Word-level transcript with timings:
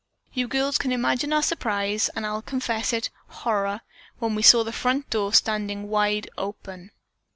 You 0.33 0.47
girls 0.47 0.79
can 0.79 0.91
imagine 0.91 1.31
our 1.31 1.43
surprise, 1.43 2.09
and 2.15 2.25
I'll 2.25 2.41
confess 2.41 2.91
it, 2.91 3.11
horror, 3.27 3.81
when 4.17 4.33
we 4.33 4.41
saw 4.41 4.63
the 4.63 4.71
front 4.73 5.07
door 5.11 5.31
standing 5.31 5.89
wide 5.89 6.27
open." 6.39 6.89